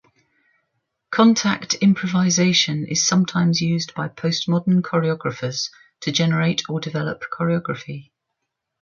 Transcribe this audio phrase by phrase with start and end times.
[1.11, 8.09] Contact improvisation is sometimes used by post-modern choreographers to generate or develop choreography.